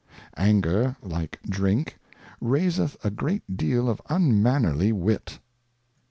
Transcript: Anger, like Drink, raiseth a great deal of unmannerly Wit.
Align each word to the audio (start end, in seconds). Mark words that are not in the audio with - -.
Anger, 0.35 0.97
like 1.03 1.37
Drink, 1.47 1.95
raiseth 2.41 2.97
a 3.05 3.11
great 3.11 3.55
deal 3.55 3.87
of 3.87 4.01
unmannerly 4.09 4.91
Wit. 4.91 5.37